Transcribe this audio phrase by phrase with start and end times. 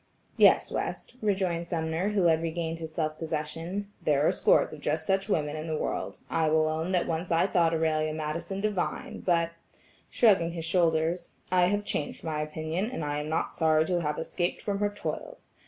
[0.35, 5.05] "Yes, West," rejoined Sumner who had regained his self possession, "there are scores of just
[5.05, 9.19] such women in the world: I will own that once I thought Aurelia Madison divine,
[9.19, 9.51] but,"
[10.09, 14.17] shrugging his shoulders, "I have changed my opinion, and I am not sorry to have
[14.17, 15.51] escaped from her toils.